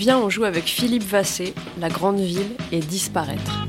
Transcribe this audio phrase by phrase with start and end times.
[0.00, 3.66] Viens, on joue avec Philippe Vassé, La Grande Ville et Disparaître.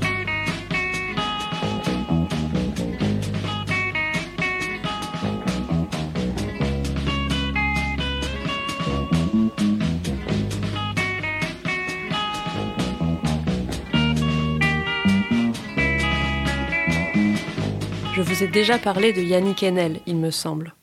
[18.14, 20.74] Je vous ai déjà parlé de Yannick Enel, il me semble.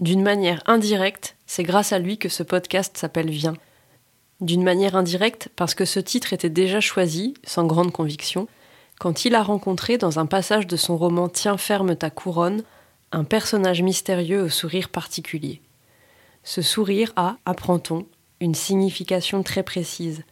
[0.00, 3.54] D'une manière indirecte, c'est grâce à lui que ce podcast s'appelle Viens.
[4.40, 8.46] D'une manière indirecte, parce que ce titre était déjà choisi, sans grande conviction,
[9.00, 12.62] quand il a rencontré dans un passage de son roman Tiens ferme ta couronne,
[13.10, 15.60] un personnage mystérieux au sourire particulier.
[16.44, 18.06] Ce sourire a, apprend-on,
[18.40, 20.22] une signification très précise.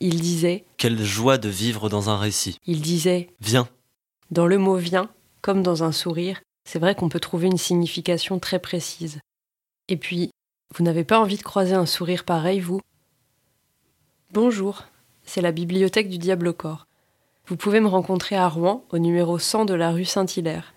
[0.00, 2.58] Il disait Quelle joie de vivre dans un récit.
[2.66, 3.68] Il disait Viens.
[4.30, 5.08] Dans le mot viens,
[5.40, 9.20] comme dans un sourire, c'est vrai qu'on peut trouver une signification très précise.
[9.88, 10.30] Et puis,
[10.74, 12.80] vous n'avez pas envie de croiser un sourire pareil, vous?
[14.34, 14.82] Bonjour,
[15.24, 16.88] c'est la bibliothèque du Diable au corps.
[17.46, 20.74] Vous pouvez me rencontrer à Rouen, au numéro 100 de la rue Saint-Hilaire.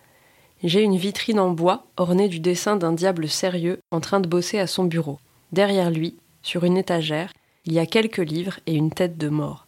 [0.63, 4.59] J'ai une vitrine en bois ornée du dessin d'un diable sérieux en train de bosser
[4.59, 5.17] à son bureau.
[5.53, 7.33] Derrière lui, sur une étagère,
[7.65, 9.65] il y a quelques livres et une tête de mort.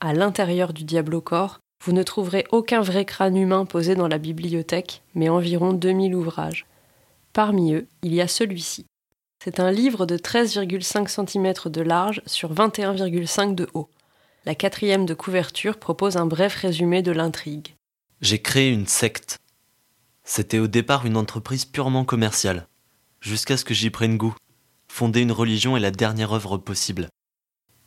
[0.00, 4.08] À l'intérieur du diable au corps, vous ne trouverez aucun vrai crâne humain posé dans
[4.08, 6.66] la bibliothèque, mais environ 2000 ouvrages.
[7.32, 8.84] Parmi eux, il y a celui-ci.
[9.44, 13.90] C'est un livre de 13,5 cm de large sur 21,5 de haut.
[14.44, 17.74] La quatrième de couverture propose un bref résumé de l'intrigue.
[18.20, 19.40] J'ai créé une secte.
[20.22, 22.68] C'était au départ une entreprise purement commerciale,
[23.20, 24.36] jusqu'à ce que j'y prenne goût.
[24.86, 27.08] Fonder une religion est la dernière œuvre possible.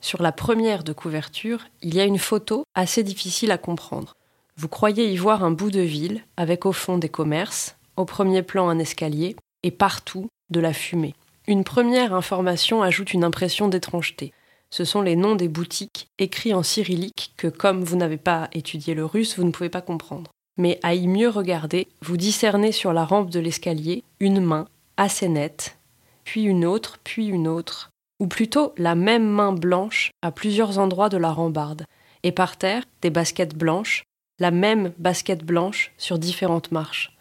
[0.02, 4.17] Sur la première de couverture, il y a une photo assez difficile à comprendre.
[4.58, 8.44] Vous croyez y voir un bout de ville, avec au fond des commerces, au premier
[8.44, 11.16] plan un escalier, et partout de la fumée.
[11.47, 14.33] Une première information ajoute une impression d'étrangeté.
[14.71, 18.95] Ce sont les noms des boutiques écrits en cyrillique que, comme vous n'avez pas étudié
[18.95, 20.31] le russe, vous ne pouvez pas comprendre.
[20.58, 25.30] Mais à y mieux regarder, vous discernez sur la rampe de l'escalier une main assez
[25.30, 25.77] nette,
[26.23, 31.09] puis une autre, puis une autre, ou plutôt la même main blanche à plusieurs endroits
[31.09, 31.86] de la rambarde,
[32.23, 34.03] et par terre des baskets blanches,
[34.39, 37.14] la même basket blanche sur différentes marches.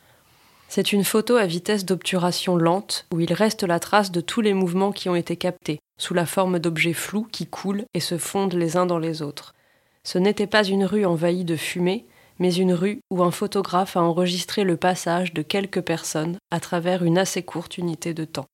[0.75, 4.55] C'est une photo à vitesse d'obturation lente où il reste la trace de tous les
[4.55, 8.55] mouvements qui ont été captés, sous la forme d'objets flous qui coulent et se fondent
[8.55, 9.55] les uns dans les autres.
[10.03, 12.07] Ce n'était pas une rue envahie de fumée,
[12.41, 17.05] mais une rue où un photographe a enregistré le passage de quelques personnes à travers
[17.05, 18.47] une assez courte unité de temps.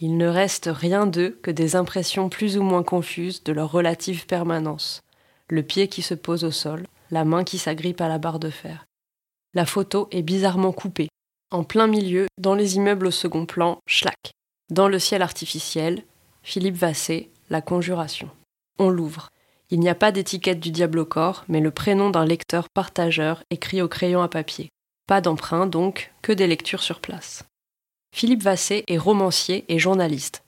[0.00, 4.26] Il ne reste rien d'eux que des impressions plus ou moins confuses de leur relative
[4.26, 5.02] permanence.
[5.48, 8.50] Le pied qui se pose au sol, la main qui s'agrippe à la barre de
[8.50, 8.86] fer.
[9.54, 11.06] La photo est bizarrement coupée.
[11.52, 14.30] En plein milieu, dans les immeubles au second plan, schlack.
[14.70, 16.04] Dans le ciel artificiel,
[16.44, 18.30] Philippe Vassé, La Conjuration.
[18.78, 19.30] On l'ouvre.
[19.70, 23.42] Il n'y a pas d'étiquette du diable au corps, mais le prénom d'un lecteur partageur
[23.50, 24.68] écrit au crayon à papier.
[25.08, 27.42] Pas d'emprunt donc, que des lectures sur place.
[28.14, 30.44] Philippe Vassé est romancier et journaliste.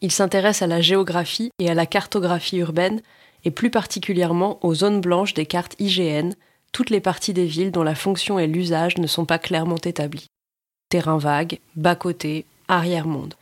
[0.00, 3.02] Il s'intéresse à la géographie et à la cartographie urbaine,
[3.44, 6.32] et plus particulièrement aux zones blanches des cartes IGN,
[6.72, 10.28] toutes les parties des villes dont la fonction et l'usage ne sont pas clairement établis.
[10.96, 13.34] Terrain vague, bas-côté, arrière-monde.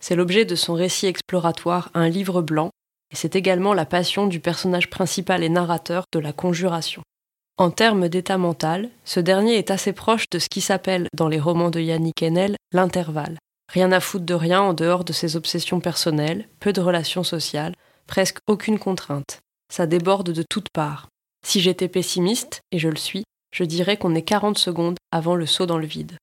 [0.00, 2.70] C'est l'objet de son récit exploratoire Un livre blanc,
[3.12, 7.02] et c'est également la passion du personnage principal et narrateur de La Conjuration.
[7.58, 11.38] En termes d'état mental, ce dernier est assez proche de ce qui s'appelle, dans les
[11.38, 13.38] romans de Yannick Enel, l'intervalle.
[13.72, 17.76] Rien à foutre de rien en dehors de ses obsessions personnelles, peu de relations sociales,
[18.08, 19.38] presque aucune contrainte.
[19.72, 21.06] Ça déborde de toutes parts.
[21.46, 23.22] Si j'étais pessimiste, et je le suis,
[23.54, 26.16] je dirais qu'on est 40 secondes avant le saut dans le vide.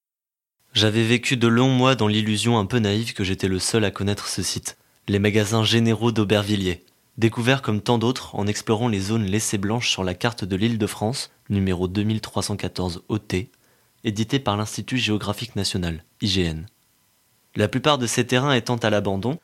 [0.73, 3.91] J'avais vécu de longs mois dans l'illusion un peu naïve que j'étais le seul à
[3.91, 4.75] connaître ce site.
[5.07, 6.83] Les magasins généraux d'Aubervilliers.
[7.19, 10.79] Découvert comme tant d'autres en explorant les zones laissées blanches sur la carte de l'île
[10.79, 13.35] de France, numéro 2314 OT,
[14.03, 16.65] édité par l'Institut géographique national, IGN.
[17.55, 19.37] La plupart de ces terrains étant à l'abandon,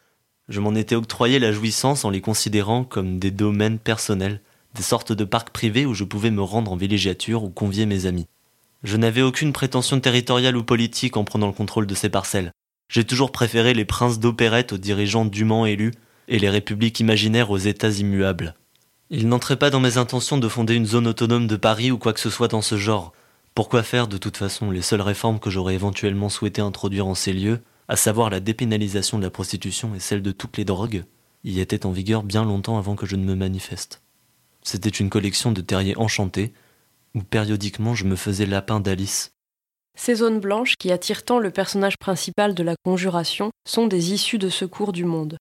[0.48, 4.42] je m'en étais octroyé la jouissance en les considérant comme des domaines personnels,
[4.74, 8.08] des sortes de parcs privés où je pouvais me rendre en villégiature ou convier mes
[8.08, 8.26] amis.
[8.84, 12.52] Je n'avais aucune prétention territoriale ou politique en prenant le contrôle de ces parcelles.
[12.90, 15.94] J'ai toujours préféré les princes d'opérette aux dirigeants dûment élus
[16.28, 18.56] et les républiques imaginaires aux États immuables.
[19.10, 22.14] Il n'entrait pas dans mes intentions de fonder une zone autonome de Paris ou quoi
[22.14, 23.12] que ce soit dans ce genre.
[23.54, 27.34] Pourquoi faire de toute façon les seules réformes que j'aurais éventuellement souhaité introduire en ces
[27.34, 31.04] lieux, à savoir la dépénalisation de la prostitution et celle de toutes les drogues,
[31.44, 34.02] y étaient en vigueur bien longtemps avant que je ne me manifeste.
[34.62, 36.54] C'était une collection de terriers enchantés,
[37.16, 39.32] où périodiquement je me faisais lapin d'Alice.
[39.98, 44.38] Ces zones blanches qui attirent tant le personnage principal de la conjuration sont des issues
[44.38, 45.38] de secours du monde.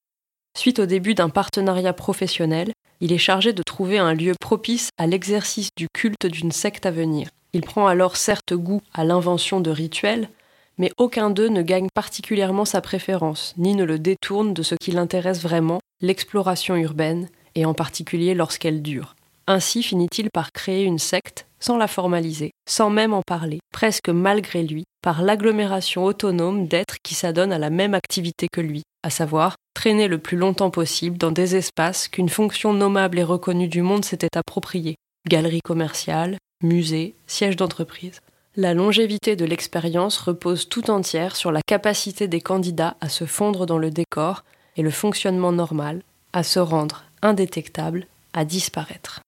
[0.56, 5.06] Suite au début d'un partenariat professionnel, il est chargé de trouver un lieu propice à
[5.06, 7.29] l'exercice du culte d'une secte à venir.
[7.53, 10.29] Il prend alors certes goût à l'invention de rituels,
[10.76, 14.91] mais aucun d'eux ne gagne particulièrement sa préférence, ni ne le détourne de ce qui
[14.91, 19.14] l'intéresse vraiment, l'exploration urbaine, et en particulier lorsqu'elle dure.
[19.47, 24.63] Ainsi finit-il par créer une secte, sans la formaliser, sans même en parler, presque malgré
[24.63, 29.57] lui, par l'agglomération autonome d'êtres qui s'adonnent à la même activité que lui, à savoir
[29.75, 34.05] traîner le plus longtemps possible dans des espaces qu'une fonction nommable et reconnue du monde
[34.05, 34.97] s'était appropriée,
[35.29, 38.21] galeries commerciales, musées, sièges d'entreprise.
[38.57, 43.67] La longévité de l'expérience repose tout entière sur la capacité des candidats à se fondre
[43.67, 44.43] dans le décor
[44.77, 46.03] et le fonctionnement normal,
[46.33, 49.21] à se rendre indétectable, à disparaître.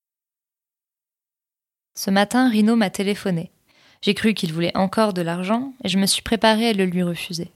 [2.02, 3.50] Ce matin, Rino m'a téléphoné.
[4.00, 7.02] J'ai cru qu'il voulait encore de l'argent et je me suis préparée à le lui
[7.02, 7.52] refuser.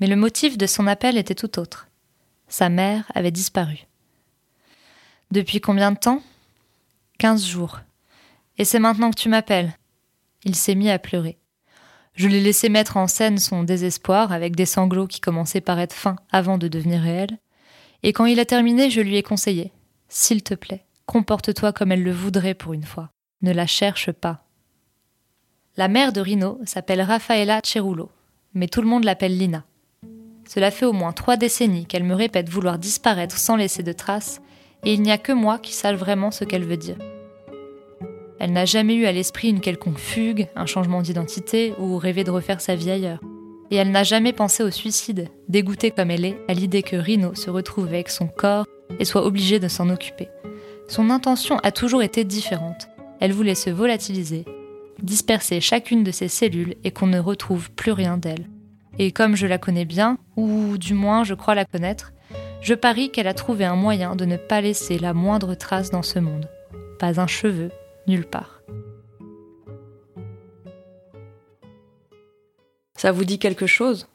[0.00, 1.86] Mais le motif de son appel était tout autre.
[2.48, 3.86] Sa mère avait disparu.
[5.30, 6.22] Depuis combien de temps?
[7.18, 7.80] Quinze jours.
[8.56, 9.76] Et c'est maintenant que tu m'appelles,
[10.46, 11.36] il s'est mis à pleurer.
[12.14, 15.92] Je l'ai laissé mettre en scène son désespoir avec des sanglots qui commençaient par être
[15.92, 17.36] fins avant de devenir réels.
[18.04, 19.70] Et quand il a terminé, je lui ai conseillé
[20.08, 23.10] S'il te plaît, comporte-toi comme elle le voudrait pour une fois.
[23.42, 24.44] Ne la cherche pas.
[25.78, 28.10] La mère de Rino s'appelle Raffaella Cerullo,
[28.52, 29.64] mais tout le monde l'appelle Lina.
[30.46, 34.42] Cela fait au moins trois décennies qu'elle me répète vouloir disparaître sans laisser de traces,
[34.84, 36.98] et il n'y a que moi qui sache vraiment ce qu'elle veut dire.
[38.40, 42.30] Elle n'a jamais eu à l'esprit une quelconque fugue, un changement d'identité ou rêvé de
[42.30, 43.20] refaire sa vie ailleurs.
[43.70, 47.34] Et elle n'a jamais pensé au suicide, dégoûtée comme elle est à l'idée que Rino
[47.34, 48.66] se retrouve avec son corps
[48.98, 50.28] et soit obligé de s'en occuper.
[50.88, 52.88] Son intention a toujours été différente.
[53.20, 54.44] Elle voulait se volatiliser,
[55.02, 58.46] disperser chacune de ses cellules et qu'on ne retrouve plus rien d'elle.
[58.98, 62.12] Et comme je la connais bien, ou du moins je crois la connaître,
[62.60, 66.02] je parie qu'elle a trouvé un moyen de ne pas laisser la moindre trace dans
[66.02, 66.48] ce monde.
[66.98, 67.70] Pas un cheveu,
[68.06, 68.62] nulle part.
[72.96, 74.08] Ça vous dit quelque chose?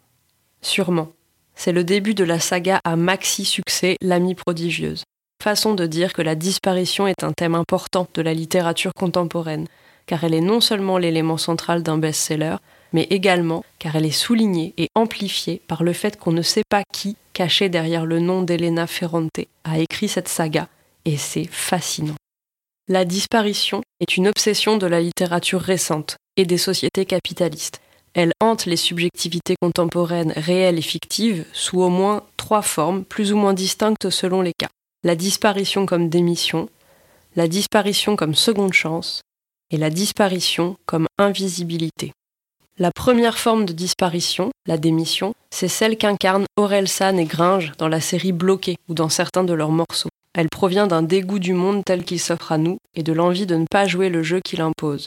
[0.61, 1.09] Sûrement.
[1.55, 5.03] C'est le début de la saga à maxi succès L'amie prodigieuse.
[5.43, 9.67] Façon de dire que la disparition est un thème important de la littérature contemporaine,
[10.07, 12.55] car elle est non seulement l'élément central d'un best-seller,
[12.93, 16.83] mais également car elle est soulignée et amplifiée par le fait qu'on ne sait pas
[16.91, 20.67] qui, caché derrière le nom d'Elena Ferrante, a écrit cette saga,
[21.05, 22.15] et c'est fascinant.
[22.88, 27.81] La disparition est une obsession de la littérature récente et des sociétés capitalistes.
[28.13, 33.38] Elle hante les subjectivités contemporaines réelles et fictives sous au moins trois formes plus ou
[33.38, 34.69] moins distinctes selon les cas.
[35.05, 36.67] La disparition comme démission,
[37.35, 39.21] la disparition comme seconde chance
[39.69, 42.11] et la disparition comme invisibilité.
[42.79, 47.87] La première forme de disparition, la démission, c'est celle qu'incarnent Aurel San et Gringe dans
[47.87, 50.09] la série Bloqué ou dans certains de leurs morceaux.
[50.33, 53.57] Elle provient d'un dégoût du monde tel qu'il s'offre à nous et de l'envie de
[53.57, 55.05] ne pas jouer le jeu qu'il impose.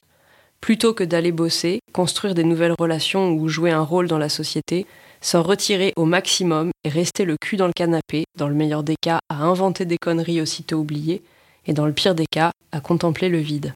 [0.60, 4.86] Plutôt que d'aller bosser, construire des nouvelles relations ou jouer un rôle dans la société,
[5.20, 8.96] s'en retirer au maximum et rester le cul dans le canapé, dans le meilleur des
[9.00, 11.22] cas à inventer des conneries aussitôt oubliées,
[11.66, 13.72] et dans le pire des cas à contempler le vide.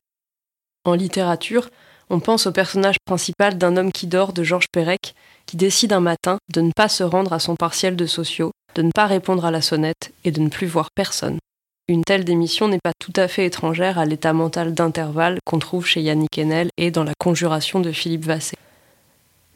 [0.85, 1.69] En littérature,
[2.11, 5.15] on pense au personnage principal d'un homme qui dort de Georges Perec,
[5.47, 8.83] qui décide un matin de ne pas se rendre à son partiel de sociaux de
[8.83, 11.39] ne pas répondre à la sonnette et de ne plus voir personne.
[11.89, 15.85] Une telle démission n'est pas tout à fait étrangère à l'état mental d'intervalle qu'on trouve
[15.85, 18.57] chez Yannick Enel et dans la conjuration de Philippe Vassé.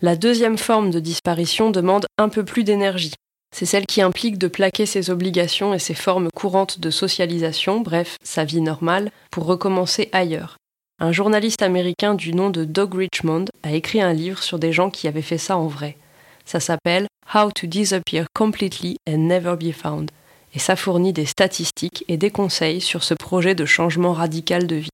[0.03, 3.15] La deuxième forme de disparition demande un peu plus d'énergie.
[3.55, 8.17] C'est celle qui implique de plaquer ses obligations et ses formes courantes de socialisation, bref,
[8.23, 10.57] sa vie normale, pour recommencer ailleurs.
[10.99, 14.91] Un journaliste américain du nom de Doug Richmond a écrit un livre sur des gens
[14.91, 15.97] qui avaient fait ça en vrai.
[16.45, 20.11] Ça s'appelle How to Disappear Completely and Never Be Found.
[20.57, 24.77] Et ça fournit des statistiques et des conseils sur ce projet de changement radical de
[24.77, 24.91] vie.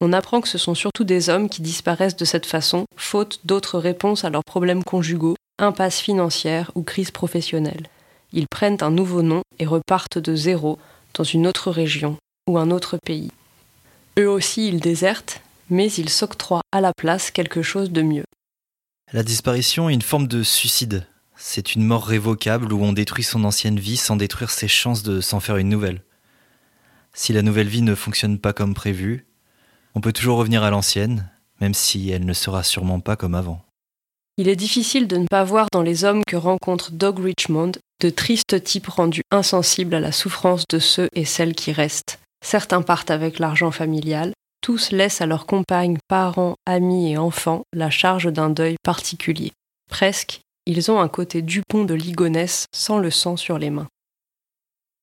[0.00, 3.78] On apprend que ce sont surtout des hommes qui disparaissent de cette façon, faute d'autres
[3.78, 7.86] réponses à leurs problèmes conjugaux, impasses financières ou crises professionnelles.
[8.32, 10.80] Ils prennent un nouveau nom et repartent de zéro
[11.14, 12.16] dans une autre région
[12.48, 13.30] ou un autre pays.
[14.18, 18.24] Eux aussi, ils désertent, mais ils s'octroient à la place quelque chose de mieux.
[19.12, 21.06] La disparition est une forme de suicide.
[21.44, 25.20] C'est une mort révocable où on détruit son ancienne vie sans détruire ses chances de
[25.20, 26.02] s'en faire une nouvelle.
[27.14, 29.26] Si la nouvelle vie ne fonctionne pas comme prévu,
[29.96, 31.28] on peut toujours revenir à l'ancienne,
[31.60, 33.60] même si elle ne sera sûrement pas comme avant.
[34.38, 38.08] Il est difficile de ne pas voir dans les hommes que rencontre Doug Richmond de
[38.08, 42.20] tristes types rendus insensibles à la souffrance de ceux et celles qui restent.
[42.42, 44.32] Certains partent avec l'argent familial,
[44.62, 49.52] tous laissent à leurs compagnes, parents, amis et enfants la charge d'un deuil particulier.
[49.90, 53.88] Presque, ils ont un côté Dupont de Ligonnès sans le sang sur les mains.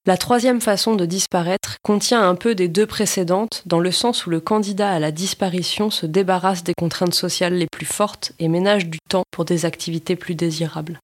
[0.06, 4.30] La troisième façon de disparaître contient un peu des deux précédentes, dans le sens où
[4.30, 8.88] le candidat à la disparition se débarrasse des contraintes sociales les plus fortes et ménage
[8.88, 11.00] du temps pour des activités plus désirables.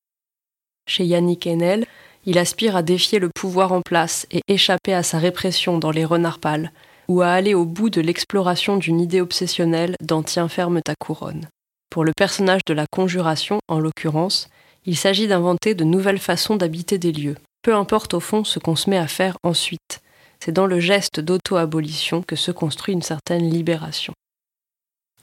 [0.88, 1.86] Chez Yannick Enel,
[2.26, 6.06] il aspire à défier le pouvoir en place et échapper à sa répression dans les
[6.06, 6.72] renards pâles,
[7.08, 11.48] ou à aller au bout de l'exploration d'une idée obsessionnelle dans Tiens ferme ta couronne.
[11.90, 14.50] Pour le personnage de la conjuration, en l'occurrence,
[14.86, 17.38] il s'agit d'inventer de nouvelles façons d'habiter des lieux.
[17.62, 20.02] Peu importe au fond ce qu'on se met à faire ensuite.
[20.40, 24.14] C'est dans le geste d'auto-abolition que se construit une certaine libération.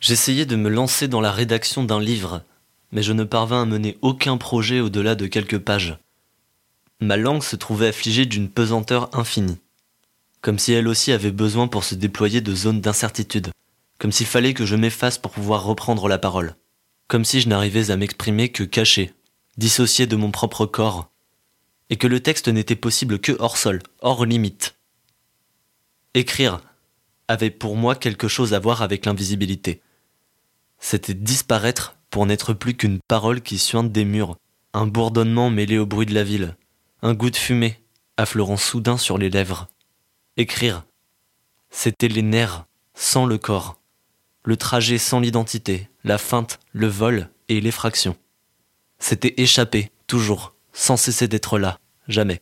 [0.01, 2.43] J'essayais de me lancer dans la rédaction d'un livre,
[2.91, 5.97] mais je ne parvins à mener aucun projet au-delà de quelques pages.
[7.01, 9.59] Ma langue se trouvait affligée d'une pesanteur infinie,
[10.41, 13.51] comme si elle aussi avait besoin pour se déployer de zones d'incertitude,
[14.03, 16.57] comme s'il fallait que je m'efface pour pouvoir reprendre la parole,
[17.07, 19.15] comme si je n'arrivais à m'exprimer que caché,
[19.59, 21.09] dissocié de mon propre corps,
[21.89, 24.75] et que le texte n'était possible que hors sol, hors limite.
[26.15, 26.63] Écrire
[27.29, 29.81] avait pour moi quelque chose à voir avec l'invisibilité.
[30.81, 34.37] C'était disparaître pour n'être plus qu'une parole qui suinte des murs,
[34.75, 36.57] un bourdonnement mêlé au bruit de la ville,
[37.03, 37.81] un goût de fumée
[38.17, 39.69] affleurant soudain sur les lèvres.
[40.37, 40.83] Écrire.
[41.71, 43.79] C'était les nerfs, sans le corps.
[44.45, 48.17] Le trajet sans l'identité, la feinte, le vol et l'effraction.
[48.99, 52.41] C'était échapper, toujours, sans cesser d'être là, jamais.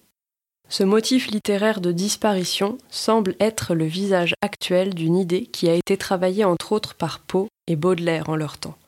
[0.69, 5.97] Ce motif littéraire de disparition semble être le visage actuel d'une idée qui a été
[5.97, 8.79] travaillée entre autres par Poe et Baudelaire en leur temps.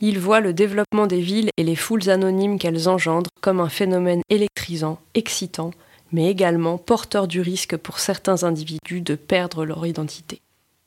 [0.00, 4.20] Il voit le développement des villes et les foules anonymes qu'elles engendrent comme un phénomène
[4.28, 5.70] électrisant, excitant,
[6.12, 10.42] mais également porteur du risque pour certains individus de perdre leur identité.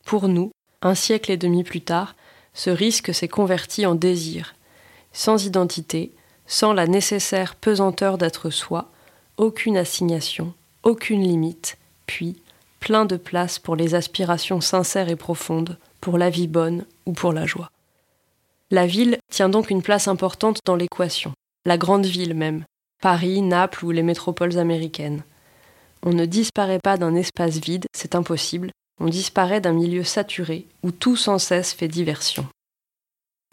[0.06, 0.52] Pour nous,
[0.88, 2.16] un siècle et demi plus tard,
[2.54, 4.56] ce risque s'est converti en désir.
[5.14, 6.12] Sans identité,
[6.48, 8.90] sans la nécessaire pesanteur d'être soi,
[9.38, 10.54] aucune assignation,
[10.84, 11.78] aucune limite,
[12.08, 12.42] puis
[12.80, 17.34] plein de place pour les aspirations sincères et profondes, pour la vie bonne ou pour
[17.34, 17.70] la joie.
[18.72, 21.34] La ville tient donc une place importante dans l'équation,
[21.66, 22.64] la grande ville même,
[23.02, 25.24] Paris, Naples ou les métropoles américaines.
[26.04, 30.92] On ne disparaît pas d'un espace vide, c'est impossible, on disparaît d'un milieu saturé où
[30.92, 32.48] tout sans cesse fait diversion.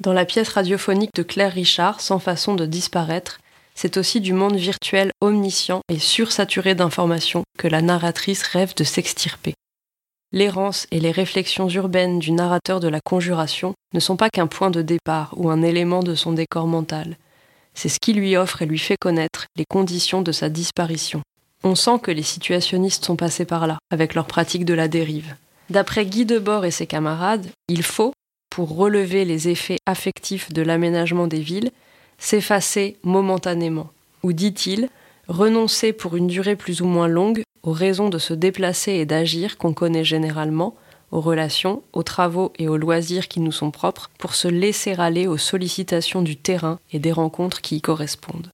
[0.02, 3.40] Dans la pièce radiophonique de Claire Richard, Sans façon de disparaître,
[3.74, 9.54] c'est aussi du monde virtuel omniscient et sursaturé d'informations que la narratrice rêve de s'extirper
[10.34, 14.70] l'errance et les réflexions urbaines du narrateur de la conjuration ne sont pas qu'un point
[14.70, 17.16] de départ ou un élément de son décor mental.
[17.72, 21.22] C'est ce qui lui offre et lui fait connaître les conditions de sa disparition.
[21.66, 25.34] On sent que les situationnistes sont passés par là, avec leur pratique de la dérive.
[25.70, 28.12] D'après Guy Debord et ses camarades, il faut,
[28.50, 31.70] pour relever les effets affectifs de l'aménagement des villes,
[32.18, 33.90] s'effacer momentanément,
[34.22, 34.90] ou dit-il,
[35.26, 39.56] renoncer pour une durée plus ou moins longue aux raisons de se déplacer et d'agir
[39.56, 40.74] qu'on connaît généralement,
[41.12, 45.26] aux relations, aux travaux et aux loisirs qui nous sont propres, pour se laisser aller
[45.26, 48.50] aux sollicitations du terrain et des rencontres qui y correspondent.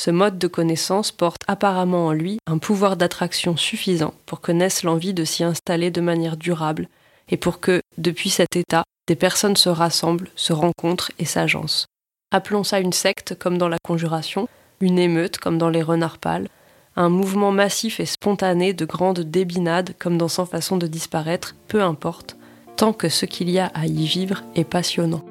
[0.00, 4.82] Ce mode de connaissance porte apparemment en lui un pouvoir d'attraction suffisant pour que naisse
[4.82, 6.88] l'envie de s'y installer de manière durable
[7.28, 11.84] et pour que, depuis cet état, des personnes se rassemblent, se rencontrent et s'agencent.
[12.32, 14.48] Appelons ça une secte comme dans la conjuration,
[14.80, 16.48] une émeute comme dans les renards pâles,
[16.96, 21.82] un mouvement massif et spontané de grandes débinades comme dans Sans façon de disparaître, peu
[21.82, 22.38] importe,
[22.78, 25.22] tant que ce qu'il y a à y vivre est passionnant.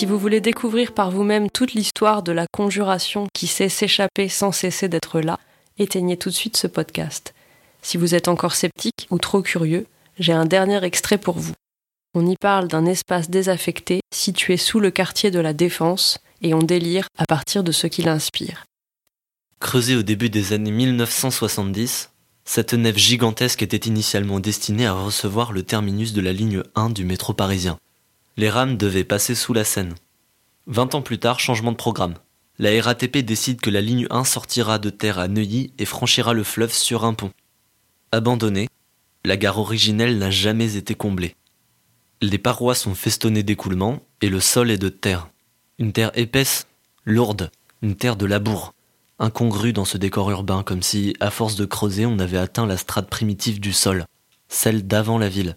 [0.00, 4.50] Si vous voulez découvrir par vous-même toute l'histoire de la conjuration qui sait s'échapper sans
[4.50, 5.38] cesser d'être là,
[5.76, 7.34] éteignez tout de suite ce podcast.
[7.82, 9.86] Si vous êtes encore sceptique ou trop curieux,
[10.18, 11.52] j'ai un dernier extrait pour vous.
[12.14, 16.60] On y parle d'un espace désaffecté situé sous le quartier de la Défense et on
[16.60, 18.64] délire à partir de ce qui l'inspire.
[19.58, 22.08] Creusée au début des années 1970,
[22.46, 27.04] cette nef gigantesque était initialement destinée à recevoir le terminus de la ligne 1 du
[27.04, 27.76] métro parisien.
[28.36, 29.94] Les rames devaient passer sous la Seine.
[30.66, 32.14] Vingt ans plus tard, changement de programme.
[32.58, 36.44] La RATP décide que la ligne 1 sortira de terre à Neuilly et franchira le
[36.44, 37.32] fleuve sur un pont.
[38.12, 38.68] Abandonnée,
[39.24, 41.36] la gare originelle n'a jamais été comblée.
[42.20, 45.28] Les parois sont festonnées d'écoulements et le sol est de terre.
[45.78, 46.66] Une terre épaisse,
[47.04, 47.50] lourde,
[47.82, 48.74] une terre de labour,
[49.18, 52.76] incongrue dans ce décor urbain, comme si, à force de creuser, on avait atteint la
[52.76, 54.04] strate primitive du sol,
[54.48, 55.56] celle d'avant la ville.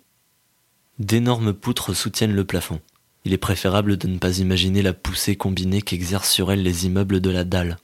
[0.99, 2.79] D'énormes poutres soutiennent le plafond.
[3.25, 7.19] Il est préférable de ne pas imaginer la poussée combinée qu'exercent sur elle les immeubles
[7.19, 7.77] de la dalle.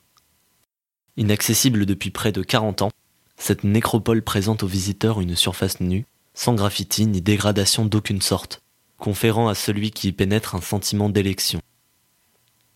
[1.17, 2.91] Inaccessible depuis près de 40 ans,
[3.35, 8.61] cette nécropole présente aux visiteurs une surface nue, sans graffiti ni dégradation d'aucune sorte.
[8.97, 11.61] conférant à celui qui y pénètre un sentiment d'élection.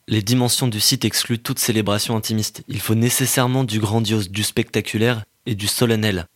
[0.07, 2.63] Les dimensions du site excluent toute célébration intimiste.
[2.69, 6.27] Il faut nécessairement du grandiose, du spectaculaire et du solennel.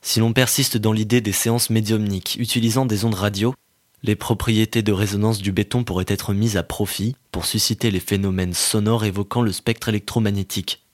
[0.00, 3.54] Si l'on persiste dans l'idée des séances médiumniques utilisant des ondes radio,
[4.02, 8.54] les propriétés de résonance du béton pourraient être mises à profit pour susciter les phénomènes
[8.54, 10.84] sonores évoquant le spectre électromagnétique.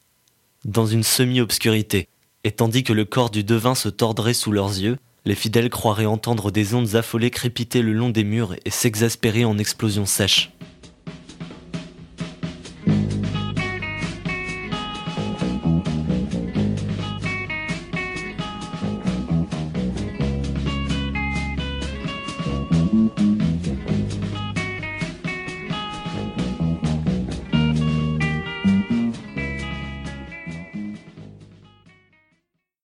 [0.64, 2.08] Dans une semi-obscurité,
[2.44, 4.96] et tandis que le corps du devin se tordrait sous leurs yeux,
[5.26, 9.58] les fidèles croiraient entendre des ondes affolées crépiter le long des murs et s'exaspérer en
[9.58, 10.52] explosions sèches.